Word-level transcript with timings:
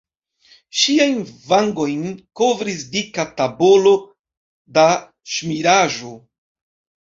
Ŝiajn 0.83 1.19
vangojn 1.51 2.07
kovris 2.41 2.83
dika 2.97 3.27
tabolo 3.43 3.95
da 4.81 4.89
ŝmiraĵo. 5.37 6.15